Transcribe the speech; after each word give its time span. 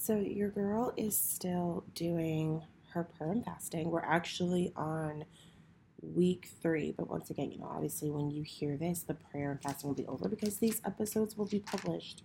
So 0.00 0.16
your 0.16 0.48
girl 0.48 0.94
is 0.96 1.14
still 1.14 1.84
doing 1.94 2.62
her 2.94 3.04
prayer 3.04 3.32
and 3.32 3.44
fasting. 3.44 3.90
We're 3.90 4.00
actually 4.00 4.72
on 4.74 5.26
week 6.00 6.48
three, 6.62 6.94
but 6.96 7.10
once 7.10 7.28
again, 7.28 7.52
you 7.52 7.58
know, 7.58 7.70
obviously 7.70 8.08
when 8.08 8.30
you 8.30 8.42
hear 8.42 8.78
this, 8.78 9.02
the 9.02 9.12
prayer 9.12 9.50
and 9.50 9.62
fasting 9.62 9.88
will 9.88 9.94
be 9.94 10.06
over 10.06 10.26
because 10.26 10.56
these 10.56 10.80
episodes 10.86 11.36
will 11.36 11.44
be 11.44 11.58
published. 11.58 12.24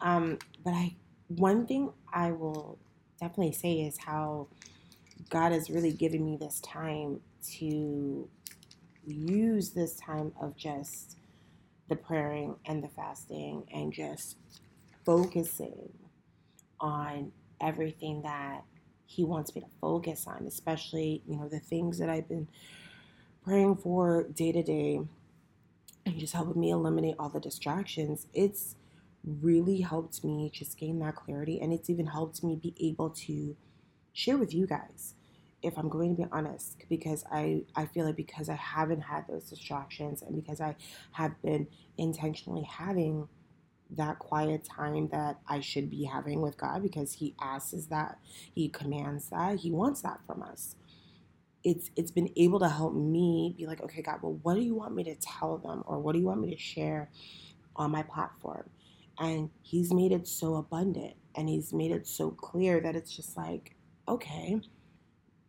Um, 0.00 0.38
but 0.64 0.74
I, 0.74 0.94
one 1.26 1.66
thing 1.66 1.92
I 2.14 2.30
will 2.30 2.78
definitely 3.18 3.54
say 3.54 3.80
is 3.80 3.98
how 3.98 4.46
God 5.28 5.50
has 5.50 5.70
really 5.70 5.92
given 5.92 6.24
me 6.24 6.36
this 6.36 6.60
time 6.60 7.18
to 7.58 8.28
use 9.04 9.70
this 9.70 9.96
time 9.96 10.30
of 10.40 10.56
just 10.56 11.18
the 11.88 11.96
praying 11.96 12.54
and 12.64 12.80
the 12.80 12.90
fasting 12.90 13.64
and 13.74 13.92
just 13.92 14.36
focusing 15.04 15.90
on 16.82 17.32
everything 17.60 18.20
that 18.22 18.64
he 19.06 19.24
wants 19.24 19.54
me 19.54 19.62
to 19.62 19.66
focus 19.80 20.26
on, 20.26 20.44
especially, 20.46 21.22
you 21.26 21.36
know, 21.36 21.48
the 21.48 21.60
things 21.60 21.98
that 21.98 22.10
I've 22.10 22.28
been 22.28 22.48
praying 23.44 23.76
for 23.76 24.24
day 24.24 24.52
to 24.52 24.62
day 24.62 25.00
and 26.04 26.18
just 26.18 26.32
helping 26.32 26.60
me 26.60 26.70
eliminate 26.70 27.16
all 27.18 27.28
the 27.28 27.40
distractions. 27.40 28.26
It's 28.34 28.74
really 29.24 29.80
helped 29.80 30.24
me 30.24 30.50
just 30.52 30.76
gain 30.76 30.98
that 30.98 31.14
clarity 31.14 31.60
and 31.60 31.72
it's 31.72 31.88
even 31.88 32.06
helped 32.06 32.42
me 32.42 32.56
be 32.56 32.74
able 32.80 33.10
to 33.10 33.56
share 34.12 34.36
with 34.36 34.52
you 34.52 34.66
guys 34.66 35.14
if 35.62 35.78
I'm 35.78 35.88
going 35.88 36.16
to 36.16 36.22
be 36.22 36.28
honest, 36.32 36.84
because 36.88 37.24
I, 37.30 37.62
I 37.76 37.86
feel 37.86 38.04
like 38.04 38.16
because 38.16 38.48
I 38.48 38.56
haven't 38.56 39.00
had 39.00 39.26
those 39.28 39.48
distractions 39.48 40.22
and 40.22 40.34
because 40.34 40.60
I 40.60 40.74
have 41.12 41.40
been 41.42 41.68
intentionally 41.98 42.64
having 42.64 43.28
that 43.96 44.18
quiet 44.18 44.64
time 44.64 45.08
that 45.08 45.38
I 45.48 45.60
should 45.60 45.90
be 45.90 46.04
having 46.04 46.40
with 46.40 46.56
God 46.56 46.82
because 46.82 47.14
He 47.14 47.34
asks 47.40 47.86
that, 47.86 48.18
He 48.54 48.68
commands 48.68 49.28
that, 49.30 49.60
He 49.60 49.70
wants 49.70 50.02
that 50.02 50.20
from 50.26 50.42
us. 50.42 50.76
It's 51.64 51.90
it's 51.96 52.10
been 52.10 52.30
able 52.36 52.58
to 52.60 52.68
help 52.68 52.94
me 52.94 53.54
be 53.56 53.66
like, 53.66 53.82
okay, 53.82 54.02
God, 54.02 54.18
well, 54.22 54.38
what 54.42 54.54
do 54.54 54.62
you 54.62 54.74
want 54.74 54.94
me 54.94 55.04
to 55.04 55.14
tell 55.16 55.58
them, 55.58 55.82
or 55.86 56.00
what 56.00 56.12
do 56.12 56.18
you 56.18 56.26
want 56.26 56.40
me 56.40 56.50
to 56.54 56.60
share 56.60 57.10
on 57.76 57.90
my 57.90 58.02
platform? 58.02 58.68
And 59.18 59.50
He's 59.62 59.92
made 59.92 60.12
it 60.12 60.26
so 60.26 60.56
abundant, 60.56 61.14
and 61.34 61.48
He's 61.48 61.72
made 61.72 61.92
it 61.92 62.06
so 62.06 62.30
clear 62.30 62.80
that 62.80 62.96
it's 62.96 63.14
just 63.14 63.36
like, 63.36 63.76
okay, 64.08 64.60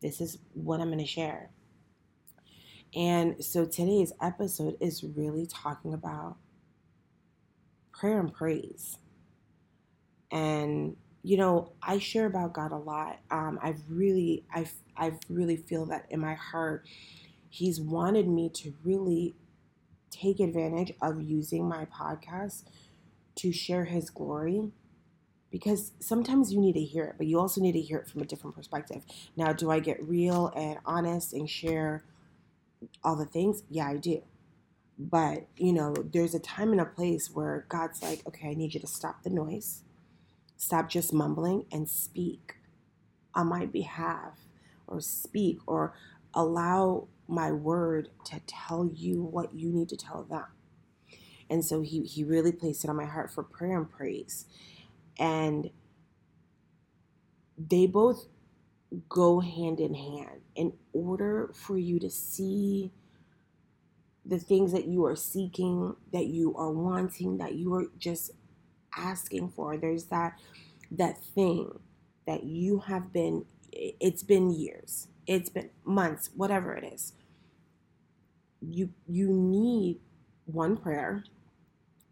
this 0.01 0.21
is 0.21 0.37
what 0.53 0.81
I'm 0.81 0.87
going 0.87 0.99
to 0.99 1.05
share. 1.05 1.49
And 2.95 3.43
so 3.43 3.65
today's 3.65 4.13
episode 4.21 4.77
is 4.79 5.03
really 5.03 5.47
talking 5.47 5.93
about 5.93 6.37
prayer 7.93 8.19
and 8.19 8.33
praise. 8.33 8.97
And 10.31 10.97
you 11.23 11.37
know, 11.37 11.71
I 11.81 11.99
share 11.99 12.25
about 12.25 12.53
God 12.53 12.71
a 12.73 12.77
lot. 12.77 13.19
Um, 13.31 13.57
I've 13.63 13.81
really, 13.89 14.43
I've, 14.53 14.73
I've 14.95 15.17
really 15.29 15.55
feel 15.55 15.85
that 15.87 16.05
in 16.09 16.19
my 16.19 16.33
heart, 16.33 16.85
He's 17.49 17.79
wanted 17.79 18.27
me 18.27 18.49
to 18.55 18.73
really 18.83 19.35
take 20.11 20.39
advantage 20.39 20.91
of 21.01 21.21
using 21.21 21.67
my 21.67 21.85
podcast 21.85 22.63
to 23.35 23.51
share 23.51 23.85
His 23.85 24.09
glory 24.09 24.71
because 25.49 25.93
sometimes 25.99 26.51
you 26.51 26.59
need 26.59 26.73
to 26.73 26.83
hear 26.83 27.05
it, 27.05 27.15
but 27.17 27.27
you 27.27 27.39
also 27.39 27.61
need 27.61 27.73
to 27.73 27.81
hear 27.81 27.99
it 27.99 28.07
from 28.07 28.21
a 28.21 28.25
different 28.25 28.55
perspective. 28.55 29.05
Now, 29.37 29.53
do 29.53 29.71
I 29.71 29.79
get 29.79 30.03
real 30.03 30.51
and 30.55 30.79
honest 30.85 31.31
and 31.31 31.49
share 31.49 32.03
all 33.03 33.15
the 33.15 33.25
things? 33.25 33.63
Yeah, 33.69 33.87
I 33.87 33.97
do. 33.97 34.23
But, 34.99 35.47
you 35.57 35.73
know, 35.73 35.95
there's 35.95 36.35
a 36.35 36.39
time 36.39 36.71
and 36.73 36.81
a 36.81 36.85
place 36.85 37.31
where 37.31 37.65
God's 37.69 38.01
like, 38.03 38.27
okay, 38.27 38.49
I 38.49 38.55
need 38.55 38.73
you 38.75 38.81
to 38.81 38.87
stop 38.87 39.23
the 39.23 39.31
noise, 39.31 39.83
stop 40.57 40.89
just 40.89 41.13
mumbling, 41.13 41.65
and 41.71 41.89
speak 41.89 42.55
on 43.35 43.47
my 43.47 43.65
behalf, 43.67 44.39
or 44.87 45.01
speak, 45.01 45.59
or 45.67 45.93
allow 46.33 47.07
my 47.27 47.51
word 47.51 48.09
to 48.25 48.41
tell 48.47 48.89
you 48.93 49.23
what 49.23 49.55
you 49.55 49.71
need 49.71 49.89
to 49.89 49.97
tell 49.97 50.23
them. 50.23 50.45
And 51.49 51.65
so 51.65 51.81
he, 51.81 52.03
he 52.03 52.23
really 52.23 52.51
placed 52.53 52.83
it 52.85 52.89
on 52.89 52.97
my 52.97 53.05
heart 53.05 53.31
for 53.31 53.43
prayer 53.43 53.77
and 53.77 53.89
praise 53.91 54.45
and 55.19 55.71
they 57.57 57.87
both 57.87 58.27
go 59.09 59.41
hand 59.41 59.79
in 59.79 59.93
hand 59.95 60.41
in 60.55 60.73
order 60.93 61.51
for 61.55 61.77
you 61.77 61.99
to 61.99 62.09
see 62.09 62.91
the 64.25 64.39
things 64.39 64.71
that 64.73 64.87
you 64.87 65.05
are 65.05 65.15
seeking 65.15 65.95
that 66.13 66.27
you 66.27 66.55
are 66.57 66.71
wanting 66.71 67.37
that 67.39 67.55
you 67.55 67.73
are 67.75 67.85
just 67.99 68.31
asking 68.97 69.49
for. 69.49 69.77
There's 69.77 70.05
that 70.05 70.39
that 70.91 71.23
thing 71.23 71.79
that 72.27 72.43
you 72.43 72.79
have 72.81 73.13
been 73.13 73.45
it's 73.71 74.23
been 74.23 74.51
years 74.51 75.07
it's 75.27 75.49
been 75.49 75.69
months 75.85 76.29
whatever 76.35 76.73
it 76.75 76.85
is. 76.93 77.13
You 78.61 78.91
you 79.07 79.29
need 79.31 79.99
one 80.45 80.77
prayer 80.77 81.23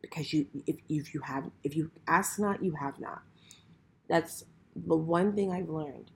because 0.02 0.34
you 0.34 0.48
if, 0.68 0.78
if 0.90 1.14
you 1.14 1.22
have 1.22 1.52
if 1.64 1.76
you 1.76 1.92
ask 2.08 2.40
not 2.40 2.64
you 2.64 2.74
have 2.82 3.00
not. 3.00 3.24
That's 4.10 4.46
the 4.76 4.96
one 4.96 5.36
thing 5.36 5.52
i've 5.52 5.70
learned 5.70 6.12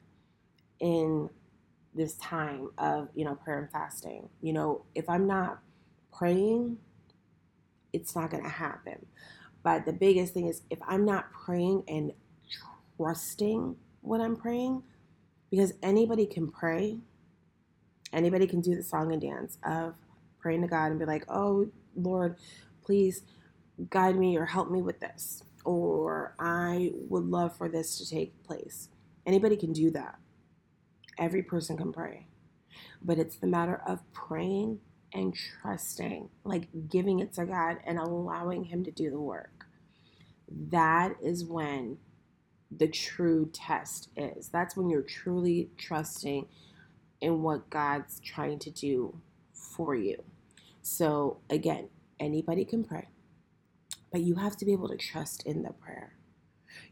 in 0.79 1.29
this 1.95 2.15
time 2.17 2.69
of 2.77 3.09
you 3.15 3.25
know 3.25 3.35
prayer 3.35 3.59
and 3.59 3.71
fasting. 3.71 4.29
You 4.41 4.53
know 4.53 4.85
if 4.95 5.09
i'm 5.09 5.27
not 5.27 5.59
praying 6.17 6.77
it's 7.93 8.15
not 8.15 8.29
going 8.31 8.43
to 8.43 8.49
happen 8.49 9.05
but 9.63 9.85
the 9.85 9.93
biggest 9.93 10.33
thing 10.33 10.47
is 10.47 10.61
if 10.69 10.79
i'm 10.87 11.05
not 11.05 11.31
praying 11.33 11.83
and 11.87 12.11
trusting 12.97 13.75
what 14.01 14.21
i'm 14.21 14.35
praying 14.35 14.83
because 15.51 15.73
anybody 15.83 16.25
can 16.25 16.49
pray 16.49 16.97
anybody 18.13 18.47
can 18.47 18.61
do 18.61 18.75
the 18.75 18.83
song 18.83 19.11
and 19.11 19.21
dance 19.21 19.57
of 19.65 19.95
praying 20.39 20.61
to 20.61 20.67
god 20.67 20.87
and 20.91 20.99
be 20.99 21.05
like 21.05 21.25
oh 21.29 21.67
lord 21.95 22.35
please 22.83 23.23
guide 23.89 24.17
me 24.17 24.37
or 24.37 24.45
help 24.45 24.71
me 24.71 24.81
with 24.81 24.99
this, 24.99 25.43
or 25.63 26.35
I 26.39 26.91
would 27.09 27.25
love 27.25 27.55
for 27.57 27.69
this 27.69 27.97
to 27.97 28.09
take 28.09 28.43
place. 28.43 28.89
Anybody 29.25 29.57
can 29.57 29.73
do 29.73 29.91
that. 29.91 30.17
Every 31.17 31.43
person 31.43 31.77
can 31.77 31.91
pray. 31.91 32.27
But 33.01 33.19
it's 33.19 33.37
the 33.37 33.47
matter 33.47 33.81
of 33.87 34.01
praying 34.13 34.79
and 35.15 35.35
trusting, 35.35 36.29
like 36.45 36.69
giving 36.89 37.21
it 37.21 37.33
to 37.35 37.45
God 37.47 37.79
and 37.87 37.99
allowing 37.99 38.65
Him 38.65 38.85
to 38.85 38.91
do 38.91 39.11
the 39.11 39.21
work. 39.21 39.67
That 40.49 41.15
is 41.23 41.45
when 41.45 41.99
the 42.71 42.87
true 42.87 43.49
test 43.53 44.09
is. 44.17 44.49
That's 44.49 44.77
when 44.77 44.89
you're 44.89 45.03
truly 45.03 45.71
trusting 45.77 46.47
in 47.21 47.43
what 47.43 47.69
God's 47.69 48.19
trying 48.21 48.59
to 48.59 48.71
do 48.71 49.19
for 49.53 49.95
you. 49.95 50.23
So, 50.81 51.39
again, 51.49 51.89
anybody 52.19 52.65
can 52.65 52.83
pray. 52.83 53.09
But 54.11 54.21
you 54.21 54.35
have 54.35 54.57
to 54.57 54.65
be 54.65 54.73
able 54.73 54.89
to 54.89 54.97
trust 54.97 55.45
in 55.45 55.63
the 55.63 55.73
prayer. 55.73 56.15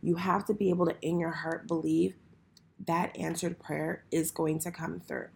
You 0.01 0.15
have 0.17 0.45
to 0.45 0.53
be 0.53 0.69
able 0.69 0.87
to, 0.87 0.95
in 1.01 1.19
your 1.19 1.31
heart, 1.31 1.67
believe 1.67 2.15
that 2.87 3.17
answered 3.17 3.59
prayer 3.59 4.05
is 4.11 4.31
going 4.31 4.59
to 4.59 4.71
come 4.71 4.99
through. 4.99 5.29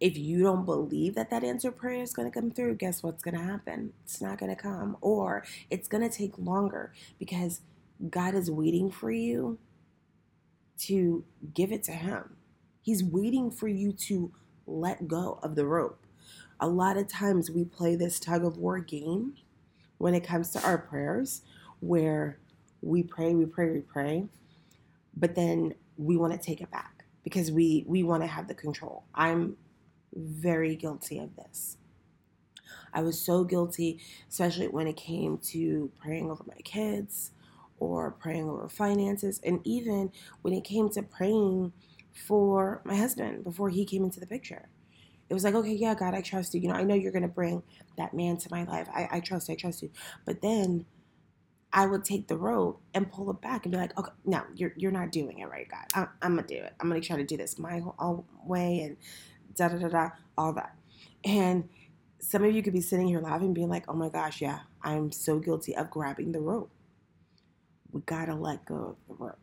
If 0.00 0.16
you 0.18 0.42
don't 0.42 0.66
believe 0.66 1.14
that 1.14 1.30
that 1.30 1.44
answered 1.44 1.76
prayer 1.76 2.02
is 2.02 2.12
going 2.12 2.30
to 2.30 2.40
come 2.40 2.50
through, 2.50 2.74
guess 2.76 3.02
what's 3.02 3.22
going 3.22 3.36
to 3.36 3.42
happen? 3.42 3.92
It's 4.04 4.20
not 4.20 4.38
going 4.38 4.54
to 4.54 4.60
come, 4.60 4.96
or 5.00 5.44
it's 5.70 5.88
going 5.88 6.08
to 6.08 6.14
take 6.14 6.38
longer 6.38 6.92
because 7.18 7.60
God 8.10 8.34
is 8.34 8.50
waiting 8.50 8.90
for 8.90 9.10
you 9.10 9.58
to 10.80 11.24
give 11.54 11.72
it 11.72 11.82
to 11.84 11.92
Him. 11.92 12.36
He's 12.82 13.02
waiting 13.02 13.50
for 13.50 13.68
you 13.68 13.92
to 13.92 14.32
let 14.66 15.08
go 15.08 15.38
of 15.42 15.54
the 15.54 15.66
rope. 15.66 16.06
A 16.60 16.68
lot 16.68 16.96
of 16.96 17.08
times 17.08 17.50
we 17.50 17.64
play 17.64 17.96
this 17.96 18.20
tug 18.20 18.44
of 18.44 18.58
war 18.58 18.78
game 18.80 19.34
when 19.98 20.14
it 20.14 20.24
comes 20.24 20.50
to 20.50 20.62
our 20.62 20.78
prayers, 20.78 21.42
where 21.80 22.38
we 22.82 23.02
pray, 23.02 23.34
we 23.34 23.46
pray, 23.46 23.70
we 23.70 23.80
pray, 23.80 24.26
but 25.16 25.34
then 25.34 25.74
we 25.96 26.16
want 26.16 26.32
to 26.32 26.38
take 26.38 26.60
it 26.60 26.70
back 26.70 27.04
because 27.24 27.50
we 27.50 27.84
we 27.86 28.02
want 28.02 28.22
to 28.22 28.26
have 28.26 28.48
the 28.48 28.54
control. 28.54 29.04
I'm 29.14 29.56
very 30.16 30.76
guilty 30.76 31.18
of 31.18 31.36
this. 31.36 31.78
I 32.94 33.02
was 33.02 33.20
so 33.20 33.44
guilty, 33.44 34.00
especially 34.28 34.68
when 34.68 34.86
it 34.86 34.96
came 34.96 35.38
to 35.50 35.92
praying 36.00 36.30
over 36.30 36.44
my 36.46 36.60
kids 36.64 37.32
or 37.78 38.12
praying 38.12 38.48
over 38.48 38.68
finances, 38.68 39.40
and 39.44 39.60
even 39.64 40.12
when 40.42 40.54
it 40.54 40.64
came 40.64 40.88
to 40.90 41.02
praying 41.02 41.72
for 42.14 42.82
my 42.84 42.96
husband 42.96 43.44
before 43.44 43.70
he 43.70 43.84
came 43.84 44.04
into 44.04 44.20
the 44.20 44.26
picture 44.26 44.68
it 45.28 45.34
was 45.34 45.44
like, 45.44 45.54
okay, 45.54 45.72
yeah, 45.72 45.94
God, 45.94 46.14
I 46.14 46.20
trust 46.20 46.54
you. 46.54 46.60
You 46.60 46.68
know, 46.68 46.74
I 46.74 46.84
know 46.84 46.94
you're 46.94 47.12
going 47.12 47.22
to 47.22 47.28
bring 47.28 47.62
that 47.98 48.14
man 48.14 48.36
to 48.38 48.48
my 48.50 48.64
life. 48.64 48.88
I, 48.94 49.08
I 49.12 49.20
trust, 49.20 49.50
I 49.50 49.56
trust 49.56 49.82
you. 49.82 49.90
But 50.24 50.40
then 50.40 50.86
I 51.72 51.86
would 51.86 52.04
take 52.04 52.28
the 52.28 52.36
rope 52.36 52.80
and 52.94 53.10
pull 53.10 53.30
it 53.30 53.40
back 53.40 53.66
and 53.66 53.72
be 53.72 53.78
like, 53.78 53.98
okay, 53.98 54.12
no, 54.24 54.42
you're, 54.54 54.72
you're 54.76 54.92
not 54.92 55.12
doing 55.12 55.40
it 55.40 55.46
right, 55.46 55.68
God. 55.68 55.86
I, 55.94 56.06
I'm 56.24 56.36
going 56.36 56.46
to 56.46 56.54
do 56.54 56.62
it. 56.62 56.74
I'm 56.80 56.88
going 56.88 57.00
to 57.00 57.06
try 57.06 57.16
to 57.16 57.24
do 57.24 57.36
this 57.36 57.58
my 57.58 57.82
own 57.98 58.24
way 58.46 58.80
and 58.80 58.96
da 59.56 59.68
da 59.68 59.78
da 59.78 59.88
da, 59.88 60.10
all 60.38 60.54
that. 60.54 60.76
And 61.24 61.68
some 62.20 62.44
of 62.44 62.54
you 62.54 62.62
could 62.62 62.74
be 62.74 62.82
sitting 62.82 63.08
here 63.08 63.20
laughing, 63.20 63.54
being 63.54 63.70
like, 63.70 63.84
oh 63.88 63.94
my 63.94 64.10
gosh, 64.10 64.42
yeah, 64.42 64.60
I'm 64.82 65.12
so 65.12 65.38
guilty 65.40 65.76
of 65.76 65.90
grabbing 65.90 66.32
the 66.32 66.40
rope. 66.40 66.70
we 67.92 68.02
got 68.02 68.26
to 68.26 68.34
let 68.34 68.64
go 68.66 68.76
of 68.76 68.96
the 69.08 69.14
rope. 69.24 69.38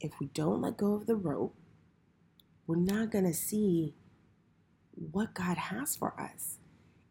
If 0.00 0.12
we 0.20 0.28
don't 0.28 0.62
let 0.62 0.76
go 0.78 0.94
of 0.94 1.06
the 1.06 1.16
rope, 1.16 1.54
we're 2.66 2.76
not 2.76 3.12
to 3.26 3.34
see 3.34 3.94
what 4.94 5.34
God 5.34 5.58
has 5.58 5.96
for 5.96 6.20
us. 6.20 6.58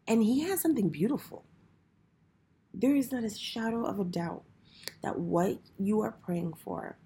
And 0.08 0.22
He 0.22 0.42
has 0.42 0.60
something 0.62 0.90
beautiful. 0.90 1.44
There 2.74 2.96
is 2.96 3.12
not 3.12 3.24
a 3.24 3.30
shadow 3.30 3.84
of 3.84 4.00
a 4.00 4.04
doubt 4.04 4.44
that 5.02 5.18
what 5.18 5.58
you 5.78 6.00
are 6.02 6.12
praying 6.12 6.54
for, 6.54 6.98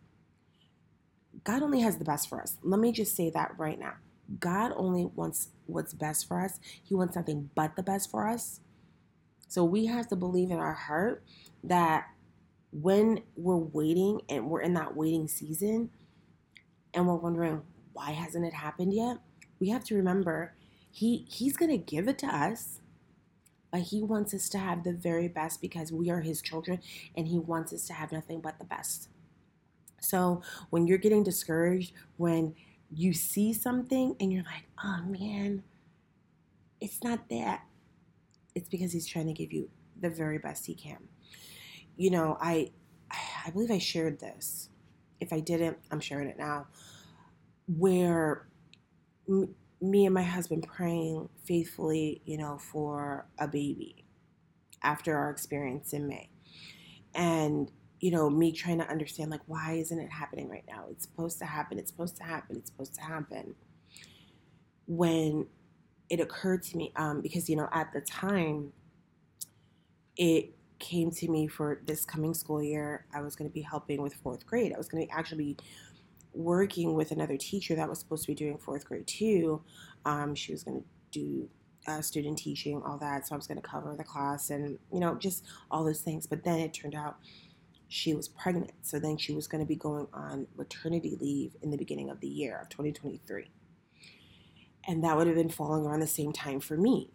God 1.44 1.62
only 1.62 1.80
has 1.82 1.98
the 1.98 2.04
best 2.04 2.28
for 2.28 2.40
us. 2.42 2.58
Let 2.62 2.80
me 2.80 2.92
just 2.92 3.16
say 3.16 3.30
that 3.30 3.54
right 3.58 3.78
now. 3.78 3.94
God 4.38 4.72
only 4.76 5.06
wants 5.06 5.48
what's 5.66 5.92
best 5.92 6.28
for 6.28 6.40
us, 6.40 6.60
He 6.82 6.94
wants 6.94 7.16
nothing 7.16 7.50
but 7.54 7.76
the 7.76 7.82
best 7.82 8.10
for 8.10 8.28
us. 8.28 8.60
So 9.48 9.64
we 9.64 9.86
have 9.86 10.08
to 10.08 10.16
believe 10.16 10.50
in 10.50 10.58
our 10.58 10.74
heart 10.74 11.24
that 11.64 12.06
when 12.72 13.22
we're 13.36 13.56
waiting 13.56 14.20
and 14.28 14.48
we're 14.48 14.60
in 14.60 14.74
that 14.74 14.96
waiting 14.96 15.26
season 15.26 15.90
and 16.94 17.06
we're 17.06 17.16
wondering 17.16 17.62
why 17.92 18.12
hasn't 18.12 18.46
it 18.46 18.52
happened 18.52 18.94
yet? 18.94 19.18
we 19.60 19.68
have 19.68 19.84
to 19.84 19.94
remember 19.94 20.54
he 20.90 21.26
he's 21.28 21.56
going 21.56 21.70
to 21.70 21.76
give 21.76 22.08
it 22.08 22.18
to 22.18 22.26
us 22.26 22.80
but 23.70 23.82
he 23.82 24.02
wants 24.02 24.34
us 24.34 24.48
to 24.48 24.58
have 24.58 24.82
the 24.82 24.92
very 24.92 25.28
best 25.28 25.60
because 25.60 25.92
we 25.92 26.10
are 26.10 26.20
his 26.20 26.42
children 26.42 26.80
and 27.16 27.28
he 27.28 27.38
wants 27.38 27.72
us 27.72 27.86
to 27.86 27.92
have 27.92 28.10
nothing 28.10 28.40
but 28.40 28.58
the 28.58 28.64
best. 28.64 29.08
So 30.00 30.42
when 30.70 30.88
you're 30.88 30.98
getting 30.98 31.22
discouraged 31.22 31.92
when 32.16 32.56
you 32.94 33.12
see 33.12 33.52
something 33.52 34.16
and 34.20 34.32
you're 34.32 34.44
like 34.44 34.66
oh 34.84 35.02
man 35.06 35.62
it's 36.80 37.02
not 37.04 37.28
that 37.28 37.64
it's 38.54 38.68
because 38.68 38.92
he's 38.92 39.06
trying 39.06 39.26
to 39.26 39.32
give 39.32 39.52
you 39.52 39.70
the 40.00 40.10
very 40.10 40.38
best 40.38 40.66
he 40.66 40.74
can 40.74 40.98
you 41.96 42.10
know, 42.10 42.36
I 42.40 42.72
I 43.46 43.50
believe 43.50 43.70
I 43.70 43.78
shared 43.78 44.20
this. 44.20 44.70
If 45.20 45.32
I 45.32 45.40
didn't, 45.40 45.78
I'm 45.90 46.00
sharing 46.00 46.28
it 46.28 46.38
now. 46.38 46.68
Where 47.66 48.46
m- 49.28 49.54
me 49.80 50.06
and 50.06 50.14
my 50.14 50.22
husband 50.22 50.66
praying 50.68 51.28
faithfully, 51.44 52.22
you 52.24 52.38
know, 52.38 52.58
for 52.58 53.26
a 53.38 53.48
baby 53.48 54.04
after 54.82 55.16
our 55.16 55.30
experience 55.30 55.92
in 55.92 56.08
May. 56.08 56.30
And 57.14 57.70
you 58.00 58.10
know, 58.10 58.30
me 58.30 58.50
trying 58.52 58.78
to 58.78 58.88
understand 58.88 59.30
like 59.30 59.42
why 59.46 59.74
isn't 59.74 59.98
it 59.98 60.10
happening 60.10 60.48
right 60.48 60.64
now? 60.66 60.84
It's 60.90 61.04
supposed 61.04 61.38
to 61.38 61.44
happen. 61.44 61.78
It's 61.78 61.90
supposed 61.90 62.16
to 62.16 62.24
happen. 62.24 62.56
It's 62.56 62.70
supposed 62.70 62.94
to 62.94 63.02
happen. 63.02 63.54
When 64.86 65.46
it 66.08 66.18
occurred 66.18 66.62
to 66.64 66.76
me, 66.76 66.92
um, 66.96 67.20
because 67.20 67.48
you 67.48 67.56
know, 67.56 67.68
at 67.72 67.92
the 67.92 68.00
time, 68.00 68.72
it 70.16 70.54
came 70.78 71.10
to 71.10 71.28
me 71.28 71.46
for 71.46 71.82
this 71.86 72.04
coming 72.04 72.34
school 72.34 72.62
year. 72.62 73.06
I 73.14 73.20
was 73.20 73.36
going 73.36 73.48
to 73.48 73.54
be 73.54 73.60
helping 73.60 74.02
with 74.02 74.14
fourth 74.14 74.46
grade. 74.46 74.72
I 74.74 74.78
was 74.78 74.88
going 74.88 75.02
to 75.02 75.06
be 75.06 75.12
actually 75.12 75.44
be 75.44 75.56
working 76.32 76.94
with 76.94 77.10
another 77.10 77.36
teacher 77.36 77.74
that 77.74 77.88
was 77.88 77.98
supposed 77.98 78.22
to 78.22 78.28
be 78.28 78.34
doing 78.34 78.56
fourth 78.58 78.84
grade 78.84 79.06
too. 79.06 79.62
Um, 80.04 80.34
she 80.34 80.52
was 80.52 80.62
going 80.62 80.80
to 80.80 80.86
do 81.10 81.48
uh, 81.86 82.00
student 82.00 82.38
teaching, 82.38 82.82
all 82.84 82.98
that. 82.98 83.26
So 83.26 83.34
I 83.34 83.36
was 83.36 83.46
going 83.46 83.60
to 83.60 83.66
cover 83.66 83.94
the 83.96 84.04
class 84.04 84.50
and, 84.50 84.78
you 84.92 85.00
know, 85.00 85.14
just 85.16 85.44
all 85.70 85.84
those 85.84 86.00
things. 86.00 86.26
But 86.26 86.44
then 86.44 86.60
it 86.60 86.72
turned 86.72 86.94
out 86.94 87.16
she 87.90 88.14
was 88.14 88.28
pregnant. 88.28 88.70
So 88.82 89.00
then 89.00 89.16
she 89.16 89.34
was 89.34 89.48
going 89.48 89.62
to 89.62 89.66
be 89.66 89.74
going 89.74 90.06
on 90.14 90.46
maternity 90.56 91.18
leave 91.20 91.56
in 91.60 91.72
the 91.72 91.76
beginning 91.76 92.08
of 92.08 92.20
the 92.20 92.28
year 92.28 92.56
of 92.62 92.68
2023. 92.68 93.50
And 94.86 95.02
that 95.02 95.16
would 95.16 95.26
have 95.26 95.36
been 95.36 95.50
falling 95.50 95.84
around 95.84 96.00
the 96.00 96.06
same 96.06 96.32
time 96.32 96.60
for 96.60 96.76
me. 96.76 97.10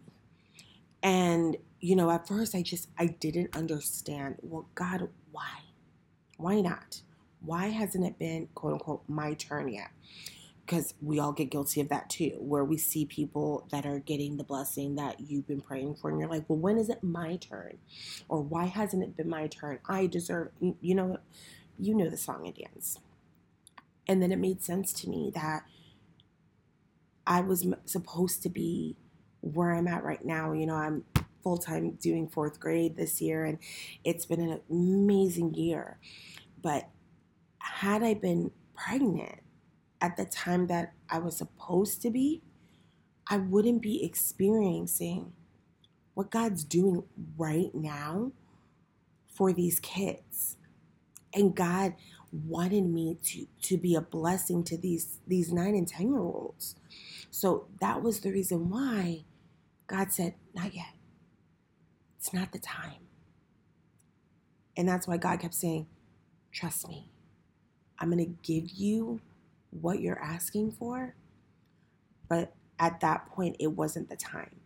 And 1.02 1.56
you 1.80 1.96
know, 1.96 2.10
at 2.10 2.28
first 2.28 2.54
I 2.54 2.62
just 2.62 2.88
I 2.98 3.06
didn't 3.06 3.56
understand. 3.56 4.36
Well, 4.42 4.68
God, 4.74 5.08
why? 5.32 5.60
Why 6.36 6.60
not? 6.60 7.00
Why 7.40 7.68
hasn't 7.68 8.04
it 8.04 8.18
been 8.18 8.48
quote 8.54 8.74
unquote 8.74 9.02
my 9.08 9.32
turn 9.32 9.68
yet? 9.68 9.88
Because 10.66 10.94
we 11.00 11.20
all 11.20 11.30
get 11.30 11.52
guilty 11.52 11.80
of 11.80 11.88
that 11.90 12.10
too, 12.10 12.36
where 12.40 12.64
we 12.64 12.76
see 12.76 13.04
people 13.04 13.68
that 13.70 13.86
are 13.86 14.00
getting 14.00 14.36
the 14.36 14.42
blessing 14.42 14.96
that 14.96 15.20
you've 15.20 15.46
been 15.46 15.60
praying 15.60 15.94
for, 15.94 16.10
and 16.10 16.18
you're 16.18 16.28
like, 16.28 16.44
well, 16.48 16.58
when 16.58 16.76
is 16.76 16.88
it 16.88 17.04
my 17.04 17.36
turn? 17.36 17.78
Or 18.28 18.42
why 18.42 18.64
hasn't 18.64 19.04
it 19.04 19.16
been 19.16 19.28
my 19.28 19.46
turn? 19.46 19.78
I 19.88 20.08
deserve, 20.08 20.48
you 20.80 20.94
know, 20.96 21.18
you 21.78 21.94
know 21.94 22.10
the 22.10 22.16
song 22.16 22.46
and 22.46 22.56
dance. 22.56 22.98
And 24.08 24.20
then 24.20 24.32
it 24.32 24.38
made 24.38 24.60
sense 24.60 24.92
to 24.94 25.08
me 25.08 25.30
that 25.34 25.62
I 27.26 27.42
was 27.42 27.66
supposed 27.84 28.42
to 28.42 28.48
be 28.48 28.96
where 29.40 29.72
I'm 29.72 29.86
at 29.86 30.02
right 30.02 30.24
now. 30.24 30.52
You 30.52 30.66
know, 30.66 30.74
I'm 30.74 31.04
full 31.42 31.58
time 31.58 31.92
doing 31.92 32.26
fourth 32.26 32.58
grade 32.58 32.96
this 32.96 33.20
year, 33.20 33.44
and 33.44 33.58
it's 34.02 34.26
been 34.26 34.40
an 34.40 34.60
amazing 34.68 35.54
year. 35.54 35.98
But 36.60 36.88
had 37.58 38.02
I 38.02 38.14
been 38.14 38.50
pregnant 38.74 39.40
at 40.00 40.16
the 40.16 40.24
time 40.24 40.66
that 40.68 40.92
I 41.10 41.18
was 41.18 41.36
supposed 41.36 42.02
to 42.02 42.10
be, 42.10 42.42
I 43.28 43.38
wouldn't 43.38 43.82
be 43.82 44.04
experiencing 44.04 45.32
what 46.14 46.30
God's 46.30 46.64
doing 46.64 47.04
right 47.36 47.74
now 47.74 48.32
for 49.28 49.52
these 49.52 49.80
kids. 49.80 50.56
And 51.34 51.54
God 51.54 51.94
wanted 52.32 52.84
me 52.84 53.18
to 53.22 53.46
to 53.62 53.78
be 53.78 53.94
a 53.94 54.00
blessing 54.00 54.64
to 54.64 54.76
these 54.76 55.18
these 55.26 55.52
9 55.52 55.74
and 55.74 55.88
10 55.88 56.08
year 56.08 56.20
olds. 56.20 56.76
So 57.30 57.66
that 57.80 58.02
was 58.02 58.20
the 58.20 58.32
reason 58.32 58.70
why 58.70 59.24
God 59.86 60.12
said, 60.12 60.34
"Not 60.54 60.74
yet. 60.74 60.94
It's 62.18 62.32
not 62.32 62.52
the 62.52 62.58
time. 62.58 63.06
And 64.76 64.88
that's 64.88 65.06
why 65.06 65.16
God 65.16 65.40
kept 65.40 65.54
saying, 65.54 65.86
Trust 66.52 66.88
me. 66.88 67.10
I'm 67.98 68.10
going 68.10 68.24
to 68.24 68.34
give 68.42 68.70
you 68.70 69.20
what 69.80 70.00
you're 70.00 70.20
asking 70.20 70.72
for. 70.72 71.14
But 72.28 72.54
at 72.78 73.00
that 73.00 73.26
point, 73.28 73.56
it 73.58 73.68
wasn't 73.68 74.08
the 74.10 74.16
time. 74.16 74.56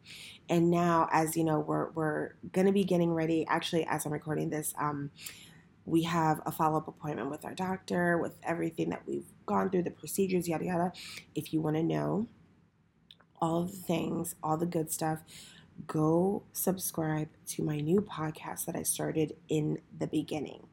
And 0.48 0.70
now, 0.70 1.08
as 1.12 1.36
you 1.36 1.44
know, 1.44 1.60
we're, 1.60 1.90
we're 1.90 2.34
going 2.52 2.66
to 2.66 2.72
be 2.72 2.84
getting 2.84 3.12
ready. 3.12 3.46
Actually, 3.48 3.86
as 3.86 4.04
I'm 4.04 4.12
recording 4.12 4.50
this, 4.50 4.74
um, 4.78 5.10
we 5.84 6.02
have 6.04 6.40
a 6.46 6.52
follow 6.52 6.78
up 6.78 6.88
appointment 6.88 7.30
with 7.30 7.44
our 7.44 7.54
doctor 7.54 8.18
with 8.18 8.36
everything 8.42 8.90
that 8.90 9.02
we've 9.06 9.26
gone 9.46 9.70
through, 9.70 9.84
the 9.84 9.90
procedures, 9.90 10.48
yada, 10.48 10.64
yada. 10.64 10.92
If 11.34 11.52
you 11.52 11.60
want 11.60 11.76
to 11.76 11.82
know 11.82 12.28
all 13.40 13.64
the 13.64 13.76
things, 13.76 14.34
all 14.42 14.56
the 14.56 14.66
good 14.66 14.90
stuff, 14.90 15.20
go 15.86 16.44
subscribe 16.52 17.28
to 17.46 17.62
my 17.62 17.80
new 17.80 18.00
podcast 18.00 18.66
that 18.66 18.76
I 18.76 18.82
started 18.82 19.34
in 19.48 19.78
the 19.96 20.06
beginning. 20.06 20.66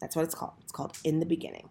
That's 0.00 0.14
what 0.14 0.24
it's 0.24 0.34
called. 0.34 0.54
It's 0.62 0.72
called 0.72 0.96
In 1.04 1.20
the 1.20 1.26
Beginning. 1.26 1.70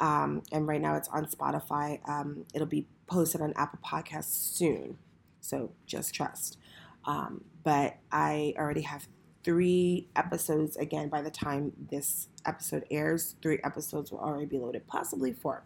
Um, 0.00 0.42
and 0.50 0.66
right 0.66 0.80
now 0.80 0.96
it's 0.96 1.08
on 1.08 1.26
Spotify. 1.26 2.00
Um, 2.08 2.46
it'll 2.54 2.66
be 2.66 2.86
posted 3.06 3.40
on 3.40 3.52
Apple 3.56 3.78
Podcasts 3.84 4.56
soon. 4.56 4.98
So 5.40 5.72
just 5.86 6.14
trust. 6.14 6.58
Um, 7.04 7.44
but 7.62 7.96
I 8.10 8.54
already 8.58 8.82
have 8.82 9.06
three 9.42 10.08
episodes 10.16 10.76
again 10.76 11.08
by 11.08 11.22
the 11.22 11.30
time 11.30 11.72
this 11.90 12.28
episode 12.46 12.84
airs. 12.90 13.36
Three 13.42 13.58
episodes 13.64 14.10
will 14.10 14.20
already 14.20 14.46
be 14.46 14.58
loaded, 14.58 14.86
possibly 14.86 15.32
four. 15.32 15.64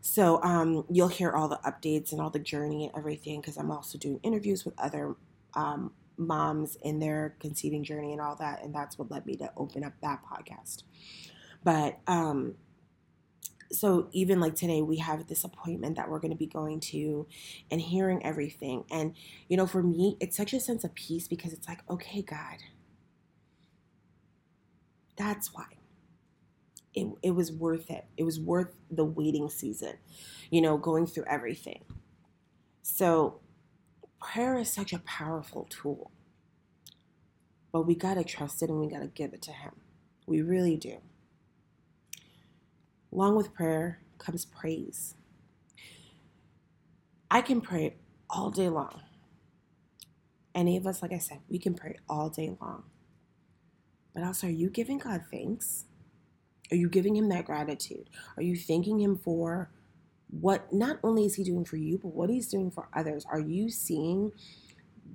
So 0.00 0.42
um, 0.42 0.84
you'll 0.90 1.08
hear 1.08 1.32
all 1.32 1.48
the 1.48 1.60
updates 1.64 2.12
and 2.12 2.20
all 2.20 2.30
the 2.30 2.38
journey 2.38 2.86
and 2.86 2.96
everything 2.96 3.40
because 3.40 3.56
I'm 3.56 3.70
also 3.70 3.98
doing 3.98 4.20
interviews 4.22 4.64
with 4.64 4.74
other 4.78 5.16
um, 5.54 5.92
moms 6.16 6.76
in 6.82 6.98
their 6.98 7.36
conceiving 7.40 7.84
journey 7.84 8.12
and 8.12 8.20
all 8.20 8.36
that. 8.36 8.62
And 8.62 8.74
that's 8.74 8.98
what 8.98 9.10
led 9.10 9.26
me 9.26 9.36
to 9.36 9.50
open 9.56 9.84
up 9.84 9.92
that 10.02 10.20
podcast. 10.24 10.82
But 11.64 11.98
um, 12.06 12.54
so 13.70 14.08
even 14.12 14.40
like 14.40 14.54
today, 14.54 14.82
we 14.82 14.98
have 14.98 15.26
this 15.26 15.44
appointment 15.44 15.96
that 15.96 16.08
we're 16.08 16.20
going 16.20 16.30
to 16.30 16.36
be 16.36 16.46
going 16.46 16.80
to 16.80 17.26
and 17.70 17.80
hearing 17.80 18.24
everything. 18.24 18.84
And, 18.90 19.14
you 19.48 19.56
know, 19.56 19.66
for 19.66 19.82
me, 19.82 20.16
it's 20.20 20.36
such 20.36 20.52
a 20.52 20.60
sense 20.60 20.84
of 20.84 20.94
peace 20.94 21.28
because 21.28 21.52
it's 21.52 21.68
like, 21.68 21.80
okay, 21.90 22.22
God, 22.22 22.58
that's 25.16 25.52
why 25.52 25.64
it, 26.94 27.06
it 27.22 27.30
was 27.32 27.52
worth 27.52 27.90
it. 27.90 28.06
It 28.16 28.24
was 28.24 28.40
worth 28.40 28.74
the 28.90 29.04
waiting 29.04 29.48
season, 29.48 29.94
you 30.50 30.60
know, 30.60 30.78
going 30.78 31.06
through 31.06 31.24
everything. 31.28 31.84
So, 32.82 33.40
prayer 34.20 34.58
is 34.58 34.72
such 34.72 34.92
a 34.92 34.98
powerful 35.00 35.66
tool, 35.68 36.10
but 37.72 37.82
we 37.82 37.94
got 37.94 38.14
to 38.14 38.24
trust 38.24 38.62
it 38.62 38.70
and 38.70 38.80
we 38.80 38.88
got 38.88 39.00
to 39.00 39.08
give 39.08 39.34
it 39.34 39.42
to 39.42 39.52
Him. 39.52 39.72
We 40.26 40.42
really 40.42 40.76
do. 40.76 40.98
Along 43.12 43.36
with 43.36 43.54
prayer 43.54 44.00
comes 44.18 44.44
praise. 44.44 45.14
I 47.30 47.42
can 47.42 47.60
pray 47.60 47.96
all 48.30 48.50
day 48.50 48.68
long. 48.68 49.02
Any 50.54 50.76
of 50.76 50.86
us, 50.86 51.02
like 51.02 51.12
I 51.12 51.18
said, 51.18 51.40
we 51.48 51.58
can 51.58 51.74
pray 51.74 51.96
all 52.08 52.30
day 52.30 52.56
long. 52.60 52.84
But 54.14 54.24
also, 54.24 54.48
are 54.48 54.50
you 54.50 54.70
giving 54.70 54.98
God 54.98 55.22
thanks? 55.30 55.86
Are 56.72 56.76
you 56.76 56.88
giving 56.88 57.16
him 57.16 57.28
that 57.30 57.46
gratitude? 57.46 58.10
Are 58.36 58.42
you 58.42 58.56
thanking 58.56 59.00
him 59.00 59.16
for 59.16 59.70
what 60.30 60.72
not 60.72 60.98
only 61.02 61.24
is 61.26 61.36
he 61.36 61.44
doing 61.44 61.64
for 61.64 61.76
you, 61.76 61.98
but 61.98 62.08
what 62.14 62.30
he's 62.30 62.48
doing 62.48 62.70
for 62.70 62.88
others? 62.94 63.26
Are 63.30 63.40
you 63.40 63.70
seeing 63.70 64.32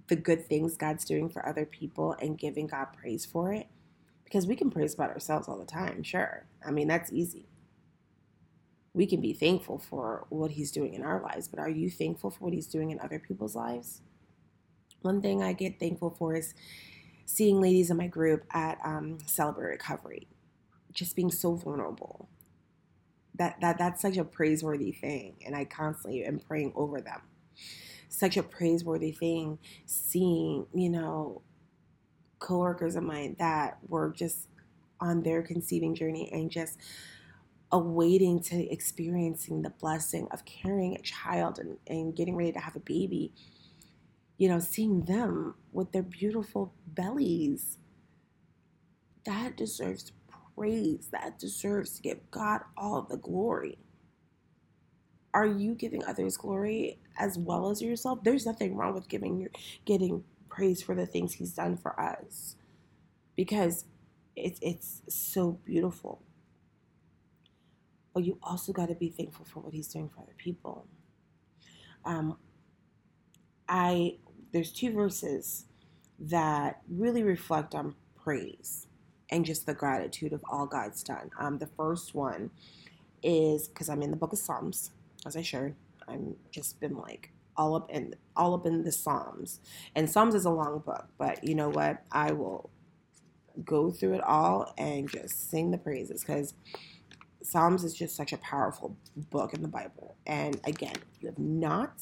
the 0.08 0.16
good 0.16 0.48
things 0.48 0.78
God's 0.78 1.06
doing 1.06 1.30
for 1.30 1.48
other 1.48 1.66
people 1.66 2.16
and 2.22 2.38
giving 2.38 2.68
God 2.68 2.88
praise 3.00 3.26
for 3.26 3.54
it? 3.54 3.68
Because 4.24 4.48
we 4.48 4.56
can 4.56 4.72
praise 4.72 4.94
about 4.96 5.12
ourselves 5.12 5.48
all 5.48 5.60
the 5.60 5.66
time, 5.66 6.04
sure. 6.04 6.46
I 6.66 6.72
mean, 6.72 6.88
that's 6.88 7.14
easy. 7.14 7.48
We 8.94 9.08
can 9.08 9.22
be 9.22 9.34
thankful 9.34 9.80
for 9.80 10.26
what 10.30 10.52
he's 10.52 10.72
doing 10.72 10.94
in 10.94 11.02
our 11.02 11.22
lives, 11.22 11.48
but 11.48 11.60
are 11.60 11.70
you 11.70 11.90
thankful 11.90 12.30
for 12.30 12.46
what 12.46 12.54
he's 12.54 12.68
doing 12.68 12.92
in 12.92 13.00
other 13.00 13.20
people's 13.20 13.56
lives? 13.56 14.02
One 15.02 15.22
thing 15.22 15.42
I 15.42 15.54
get 15.54 15.80
thankful 15.80 16.12
for 16.12 16.36
is 16.36 16.54
seeing 17.26 17.60
ladies 17.60 17.90
in 17.90 17.98
my 17.98 18.08
group 18.08 18.46
at 18.52 18.78
um, 18.84 19.18
Celebrate 19.26 19.72
Recovery, 19.72 20.28
just 20.94 21.16
being 21.16 21.32
so 21.32 21.56
vulnerable. 21.56 22.30
That, 23.36 23.60
that 23.62 23.80
that's 23.80 24.02
such 24.02 24.18
a 24.18 24.24
praiseworthy 24.24 24.92
thing, 24.92 25.38
and 25.44 25.56
I 25.56 25.66
constantly 25.66 26.24
am 26.24 26.40
praying 26.40 26.74
over 26.76 27.02
them. 27.02 27.22
Such 28.08 28.38
a 28.38 28.44
praiseworthy 28.44 29.12
thing, 29.12 29.58
seeing 29.88 30.68
you 30.72 30.90
know 30.92 31.42
coworkers 32.38 32.96
of 32.96 33.04
mine 33.04 33.36
that 33.40 33.80
were 33.88 34.12
just 34.16 34.50
on 35.00 35.24
their 35.24 35.42
conceiving 35.42 35.96
journey 35.96 36.30
and 36.32 36.52
just 36.52 36.78
awaiting 37.74 38.42
to 38.42 38.72
experiencing 38.72 39.64
the 39.64 39.72
blessing 39.72 40.30
of 40.32 40.46
carrying 40.46 40.96
a 40.96 41.02
child 41.04 41.60
and, 41.60 41.78
and 41.88 42.16
getting 42.16 42.38
ready 42.38 42.54
to 42.54 42.60
have 42.62 42.78
a 42.78 42.82
baby 42.82 43.34
you 44.40 44.50
know, 44.50 44.60
seeing 44.60 45.04
them 45.04 45.56
with 45.74 45.94
their 45.94 46.04
beautiful 46.04 46.76
bellies. 46.88 47.80
That 49.26 49.58
deserves 49.58 50.14
praise. 50.56 51.10
That 51.12 51.40
deserves 51.40 51.96
to 51.98 52.04
give 52.04 52.32
God 52.32 52.62
all 52.78 53.00
of 53.00 53.10
the 53.10 53.18
glory. 53.18 53.80
Are 55.34 55.48
you 55.48 55.76
giving 55.76 56.04
others 56.06 56.38
glory 56.38 57.00
as 57.20 57.38
well 57.38 57.70
as 57.72 57.82
yourself? 57.82 58.24
There's 58.24 58.46
nothing 58.46 58.78
wrong 58.78 58.94
with 58.96 59.10
giving 59.10 59.40
your 59.40 59.52
getting 59.86 60.24
praise 60.50 60.84
for 60.84 60.96
the 60.96 61.08
things 61.08 61.36
He's 61.36 61.54
done 61.54 61.78
for 61.78 62.00
us, 62.00 62.56
because 63.36 63.86
it's 64.36 64.60
it's 64.62 65.04
so 65.10 65.60
beautiful. 65.66 66.24
But 68.14 68.26
you 68.26 68.38
also 68.44 68.74
got 68.74 68.90
to 68.90 68.96
be 68.96 69.10
thankful 69.10 69.46
for 69.46 69.62
what 69.62 69.74
He's 69.74 69.88
doing 69.88 70.10
for 70.10 70.22
other 70.22 70.36
people. 70.38 70.88
Um, 72.06 72.38
I 73.68 74.18
there's 74.52 74.72
two 74.72 74.94
verses 74.94 75.66
that 76.20 76.82
really 76.90 77.24
reflect 77.24 77.76
on 77.76 77.96
praise 78.24 78.88
and 79.30 79.46
just 79.46 79.66
the 79.66 79.74
gratitude 79.74 80.34
of 80.34 80.42
all 80.50 80.68
God's 80.68 81.04
done. 81.04 81.32
Um, 81.40 81.58
the 81.58 81.68
first 81.68 82.16
one 82.16 82.52
is 83.24 83.68
because 83.68 83.90
I'm 83.90 84.02
in 84.04 84.12
the 84.12 84.18
book 84.18 84.34
of 84.34 84.40
Psalms, 84.40 84.92
as 85.26 85.36
I 85.36 85.42
shared. 85.42 85.76
I'm 86.08 86.36
just 86.52 86.80
been 86.80 86.98
like 86.98 87.32
all 87.58 87.76
up 87.76 87.90
in 87.92 88.16
all 88.36 88.54
up 88.56 88.66
in 88.66 88.84
the 88.84 88.92
Psalms, 88.92 89.60
and 89.96 90.10
Psalms 90.10 90.36
is 90.36 90.46
a 90.46 90.52
long 90.52 90.80
book, 90.80 91.08
but 91.18 91.44
you 91.44 91.56
know 91.56 91.70
what? 91.70 92.04
I 92.12 92.32
will 92.34 92.70
go 93.66 93.92
through 93.92 94.16
it 94.16 94.24
all 94.24 94.74
and 94.78 95.10
just 95.10 95.50
sing 95.50 95.72
the 95.72 95.78
praises 95.78 96.24
because 96.24 96.54
Psalms 97.44 97.84
is 97.84 97.94
just 97.94 98.16
such 98.16 98.34
a 98.34 98.38
powerful 98.38 98.98
book 99.30 99.54
in 99.54 99.62
the 99.62 99.68
Bible. 99.68 100.16
And 100.26 100.60
again, 100.64 100.96
you 101.20 101.28
have 101.28 101.38
not 101.38 102.02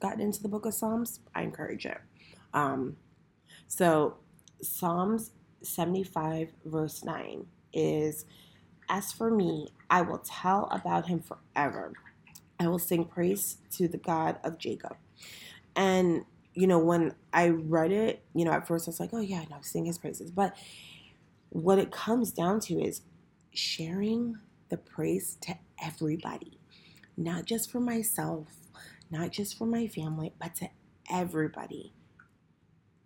gotten 0.00 0.20
into 0.20 0.42
the 0.42 0.48
book 0.48 0.66
of 0.66 0.74
Psalms, 0.74 1.20
I 1.34 1.42
encourage 1.42 1.86
it. 1.86 1.98
Um, 2.52 2.96
so, 3.66 4.16
Psalms 4.60 5.30
75, 5.62 6.52
verse 6.64 7.04
9 7.04 7.46
is 7.72 8.26
As 8.88 9.12
for 9.12 9.30
me, 9.30 9.68
I 9.88 10.02
will 10.02 10.18
tell 10.18 10.68
about 10.70 11.06
him 11.06 11.20
forever. 11.20 11.92
I 12.58 12.68
will 12.68 12.78
sing 12.78 13.04
praise 13.04 13.58
to 13.72 13.88
the 13.88 13.98
God 13.98 14.38
of 14.44 14.58
Jacob. 14.58 14.96
And, 15.76 16.24
you 16.54 16.66
know, 16.66 16.78
when 16.78 17.14
I 17.32 17.48
read 17.48 17.92
it, 17.92 18.22
you 18.34 18.44
know, 18.44 18.52
at 18.52 18.66
first 18.66 18.88
I 18.88 18.90
was 18.90 19.00
like, 19.00 19.10
oh, 19.12 19.20
yeah, 19.20 19.44
no, 19.50 19.56
sing 19.62 19.86
his 19.86 19.98
praises. 19.98 20.30
But 20.30 20.56
what 21.50 21.78
it 21.78 21.90
comes 21.90 22.32
down 22.32 22.60
to 22.60 22.80
is 22.80 23.02
sharing 23.54 24.38
the 24.68 24.76
praise 24.76 25.36
to 25.42 25.56
everybody, 25.82 26.58
not 27.16 27.44
just 27.46 27.70
for 27.70 27.80
myself, 27.80 28.48
not 29.10 29.32
just 29.32 29.56
for 29.56 29.66
my 29.66 29.86
family, 29.86 30.32
but 30.40 30.54
to 30.56 30.70
everybody. 31.10 31.94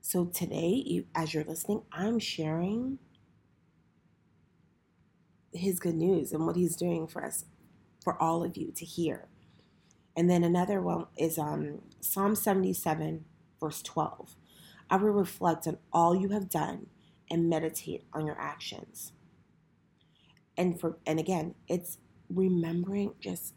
So 0.00 0.26
today, 0.26 1.04
as 1.14 1.34
you're 1.34 1.44
listening, 1.44 1.82
I'm 1.92 2.18
sharing 2.18 2.98
his 5.52 5.80
good 5.80 5.96
news 5.96 6.32
and 6.32 6.46
what 6.46 6.56
he's 6.56 6.76
doing 6.76 7.06
for 7.06 7.24
us, 7.24 7.44
for 8.02 8.20
all 8.22 8.44
of 8.44 8.56
you 8.56 8.72
to 8.72 8.84
hear. 8.84 9.28
And 10.16 10.30
then 10.30 10.44
another 10.44 10.80
one 10.80 11.06
is 11.16 11.38
um, 11.38 11.82
Psalm 12.00 12.34
77, 12.34 13.24
verse 13.60 13.82
12. 13.82 14.36
I 14.90 14.96
will 14.96 15.10
reflect 15.10 15.66
on 15.66 15.78
all 15.92 16.14
you 16.16 16.30
have 16.30 16.48
done 16.50 16.86
and 17.30 17.48
meditate 17.48 18.04
on 18.12 18.26
your 18.26 18.40
actions. 18.40 19.12
And 20.58 20.80
for 20.80 20.98
and 21.06 21.20
again, 21.20 21.56
it's 21.68 21.98
remembering 22.30 23.14
just 23.20 23.54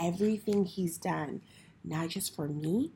everything 0.00 0.66
he's 0.66 0.98
done 0.98 1.42
not 1.84 2.10
just 2.10 2.36
for 2.36 2.48
me, 2.48 2.92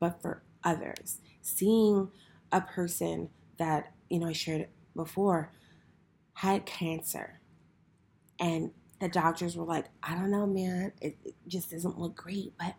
but 0.00 0.22
for 0.22 0.42
others. 0.64 1.20
Seeing 1.42 2.10
a 2.52 2.60
person 2.60 3.30
that, 3.58 3.92
you 4.10 4.20
know, 4.20 4.28
I 4.28 4.32
shared 4.32 4.68
before 4.94 5.50
had 6.34 6.66
cancer 6.66 7.40
and 8.40 8.70
the 9.00 9.08
doctors 9.08 9.56
were 9.56 9.64
like, 9.64 9.86
I 10.02 10.14
don't 10.14 10.30
know, 10.30 10.46
man, 10.46 10.92
it, 11.00 11.16
it 11.24 11.34
just 11.48 11.70
doesn't 11.70 11.98
look 11.98 12.16
great. 12.16 12.54
But 12.58 12.74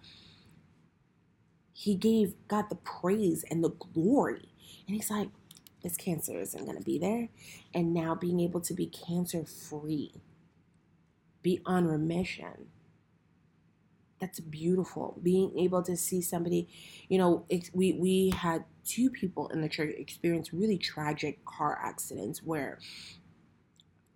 he 1.73 1.95
gave 1.95 2.35
God 2.47 2.69
the 2.69 2.75
praise 2.77 3.43
and 3.51 3.63
the 3.63 3.71
glory. 3.71 4.49
And 4.87 4.95
he's 4.95 5.11
like, 5.11 5.29
this 5.83 5.97
cancer 5.97 6.39
isn't 6.39 6.65
going 6.65 6.77
to 6.77 6.83
be 6.83 6.97
there. 6.97 7.29
And 7.73 7.93
now 7.93 8.15
being 8.15 8.39
able 8.39 8.61
to 8.61 8.73
be 8.73 8.87
cancer 8.87 9.45
free, 9.45 10.13
be 11.41 11.61
on 11.65 11.85
remission, 11.85 12.67
that's 14.19 14.39
beautiful. 14.39 15.19
Being 15.21 15.57
able 15.59 15.83
to 15.83 15.97
see 15.97 16.21
somebody 16.21 16.69
you 17.09 17.17
know 17.17 17.45
we 17.73 17.93
we 17.93 18.31
had 18.35 18.63
two 18.85 19.09
people 19.09 19.49
in 19.49 19.61
the 19.61 19.69
church 19.69 19.93
experience 19.97 20.53
really 20.53 20.77
tragic 20.77 21.43
car 21.45 21.77
accidents 21.83 22.41
where 22.43 22.79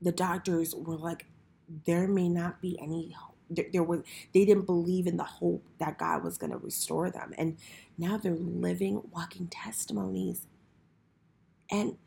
the 0.01 0.11
doctors 0.11 0.73
were 0.75 0.97
like 0.97 1.25
there 1.85 2.07
may 2.07 2.29
not 2.29 2.61
be 2.61 2.79
any 2.81 3.15
there, 3.49 3.65
there 3.73 3.83
was 3.83 4.01
they 4.33 4.45
didn't 4.45 4.65
believe 4.65 5.07
in 5.07 5.17
the 5.17 5.23
hope 5.23 5.65
that 5.79 5.97
god 5.97 6.23
was 6.23 6.37
going 6.37 6.51
to 6.51 6.57
restore 6.57 7.09
them. 7.11 7.33
And 7.37 7.57
now 7.97 8.17
they're 8.17 8.35
living 8.35 9.01
walking 9.11 9.47
testimonies 9.47 10.47
and 11.71 11.97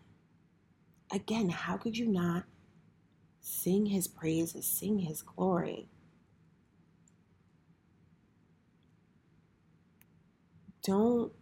again 1.13 1.51
how 1.51 1.77
could 1.77 1.97
you 1.99 2.07
not 2.07 2.45
sing 3.41 3.87
his 3.87 4.09
praises 4.09 4.67
sing 4.67 5.01
his 5.01 5.23
glory 5.23 5.89
don't 10.83 11.33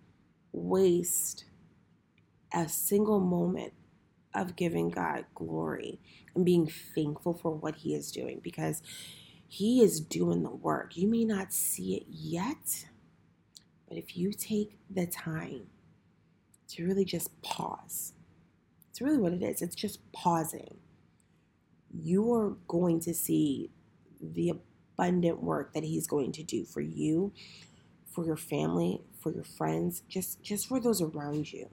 waste 0.52 1.44
a 2.54 2.68
single 2.68 3.20
moment 3.20 3.72
of 4.34 4.56
giving 4.56 4.90
God 4.90 5.24
glory 5.34 6.00
and 6.34 6.44
being 6.44 6.70
thankful 6.94 7.34
for 7.34 7.52
what 7.52 7.76
He 7.76 7.94
is 7.94 8.10
doing 8.12 8.40
because 8.42 8.82
He 9.48 9.82
is 9.82 10.00
doing 10.00 10.42
the 10.42 10.50
work. 10.50 10.96
You 10.96 11.08
may 11.08 11.24
not 11.24 11.52
see 11.52 11.96
it 11.96 12.04
yet, 12.08 12.86
but 13.88 13.98
if 13.98 14.16
you 14.16 14.32
take 14.32 14.78
the 14.90 15.06
time 15.06 15.68
to 16.68 16.86
really 16.86 17.04
just 17.04 17.40
pause, 17.42 18.12
it's 18.90 19.00
really 19.00 19.18
what 19.18 19.32
it 19.32 19.42
is. 19.42 19.62
It's 19.62 19.76
just 19.76 20.00
pausing. 20.12 20.78
You 21.90 22.32
are 22.34 22.56
going 22.66 23.00
to 23.00 23.14
see 23.14 23.70
the 24.20 24.54
abundant 24.98 25.42
work 25.42 25.72
that 25.74 25.84
He's 25.84 26.06
going 26.06 26.32
to 26.32 26.42
do 26.42 26.64
for 26.64 26.80
you, 26.80 27.32
for 28.12 28.24
your 28.26 28.36
family, 28.36 29.00
for 29.20 29.32
your 29.32 29.44
friends, 29.44 30.02
just 30.08 30.42
just 30.42 30.66
for 30.68 30.80
those 30.80 31.00
around 31.00 31.52
you. 31.52 31.68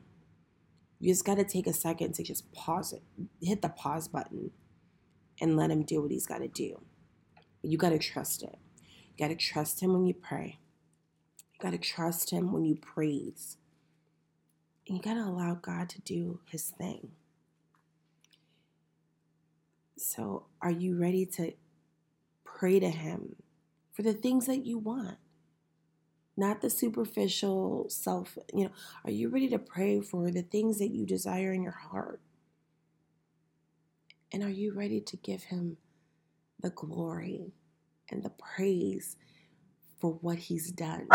You 0.99 1.11
just 1.11 1.25
got 1.25 1.35
to 1.35 1.43
take 1.43 1.67
a 1.67 1.73
second 1.73 2.13
to 2.15 2.23
just 2.23 2.51
pause 2.53 2.93
it, 2.93 3.03
hit 3.41 3.61
the 3.61 3.69
pause 3.69 4.07
button, 4.07 4.51
and 5.41 5.57
let 5.57 5.71
him 5.71 5.83
do 5.83 6.01
what 6.01 6.11
he's 6.11 6.27
got 6.27 6.39
to 6.39 6.47
do. 6.47 6.81
You 7.61 7.77
got 7.77 7.89
to 7.89 7.99
trust 7.99 8.43
it. 8.43 8.57
You 9.15 9.27
got 9.27 9.29
to 9.29 9.35
trust 9.35 9.81
him 9.81 9.93
when 9.93 10.05
you 10.05 10.13
pray. 10.13 10.59
You 11.53 11.59
got 11.59 11.71
to 11.71 11.77
trust 11.77 12.29
him 12.29 12.51
when 12.51 12.65
you 12.65 12.75
praise. 12.75 13.57
And 14.87 14.97
you 14.97 15.01
got 15.01 15.15
to 15.15 15.21
allow 15.21 15.55
God 15.55 15.89
to 15.89 16.01
do 16.01 16.39
his 16.45 16.69
thing. 16.69 17.11
So, 19.97 20.45
are 20.61 20.71
you 20.71 20.99
ready 20.99 21.25
to 21.37 21.53
pray 22.43 22.79
to 22.79 22.89
him 22.89 23.37
for 23.93 24.03
the 24.03 24.13
things 24.13 24.45
that 24.45 24.65
you 24.65 24.77
want? 24.77 25.17
not 26.37 26.61
the 26.61 26.69
superficial 26.69 27.85
self. 27.89 28.37
You 28.53 28.65
know, 28.65 28.71
are 29.05 29.11
you 29.11 29.29
ready 29.29 29.47
to 29.49 29.59
pray 29.59 30.01
for 30.01 30.31
the 30.31 30.41
things 30.41 30.79
that 30.79 30.89
you 30.91 31.05
desire 31.05 31.53
in 31.53 31.63
your 31.63 31.71
heart? 31.71 32.19
And 34.31 34.43
are 34.43 34.49
you 34.49 34.73
ready 34.73 34.99
to 35.01 35.17
give 35.17 35.43
Him 35.43 35.77
the 36.59 36.69
glory 36.69 37.53
and 38.11 38.23
the 38.23 38.31
praise 38.31 39.15
for 39.99 40.13
what 40.13 40.37
He's 40.37 40.71
done? 40.71 41.07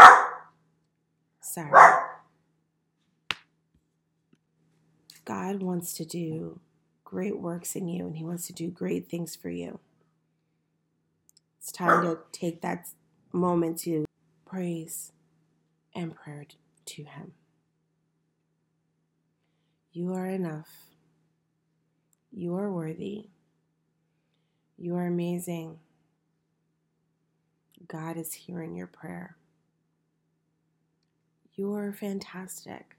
Sorry. 1.42 1.70
God 1.70 2.06
God 5.24 5.62
wants 5.62 5.94
to 5.94 6.04
do 6.04 6.60
great 7.04 7.38
works 7.38 7.76
in 7.76 7.88
you 7.88 8.06
and 8.06 8.16
He 8.16 8.24
wants 8.24 8.46
to 8.46 8.52
do 8.52 8.70
great 8.70 9.08
things 9.08 9.36
for 9.36 9.50
you. 9.50 9.78
It's 11.58 11.72
time 11.72 12.04
to 12.04 12.18
take 12.32 12.62
that 12.62 12.88
moment 13.32 13.78
to 13.80 14.04
praise 14.46 15.12
and 15.94 16.14
prayer 16.14 16.46
to 16.86 17.04
Him. 17.04 17.32
You 19.92 20.14
are 20.14 20.26
enough. 20.26 20.68
You 22.32 22.56
are 22.56 22.72
worthy. 22.72 23.26
You 24.78 24.96
are 24.96 25.06
amazing. 25.06 25.78
God 27.88 28.16
is 28.16 28.32
hearing 28.32 28.76
your 28.76 28.86
prayer. 28.86 29.36
You're 31.54 31.92
fantastic. 31.92 32.96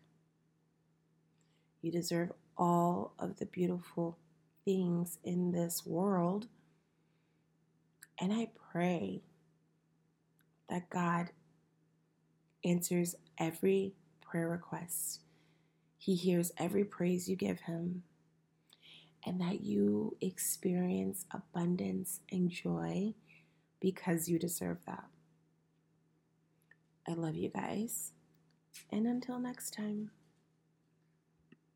You 1.81 1.91
deserve 1.91 2.31
all 2.57 3.13
of 3.17 3.37
the 3.37 3.45
beautiful 3.45 4.17
things 4.65 5.17
in 5.23 5.51
this 5.51 5.85
world. 5.85 6.47
And 8.19 8.31
I 8.31 8.49
pray 8.71 9.23
that 10.69 10.89
God 10.89 11.29
answers 12.63 13.15
every 13.37 13.93
prayer 14.21 14.47
request. 14.47 15.21
He 15.97 16.15
hears 16.15 16.51
every 16.57 16.83
praise 16.83 17.27
you 17.27 17.35
give 17.35 17.61
Him, 17.61 18.03
and 19.25 19.41
that 19.41 19.61
you 19.61 20.17
experience 20.21 21.25
abundance 21.31 22.21
and 22.31 22.49
joy 22.49 23.13
because 23.79 24.29
you 24.29 24.39
deserve 24.39 24.77
that. 24.85 25.05
I 27.07 27.13
love 27.13 27.35
you 27.35 27.49
guys. 27.49 28.11
And 28.91 29.05
until 29.07 29.39
next 29.39 29.73
time. 29.73 30.11